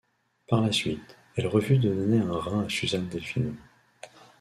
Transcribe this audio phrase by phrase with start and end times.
[0.47, 3.51] Par la suite, elle refuse de donner un rein à Susan Delfino.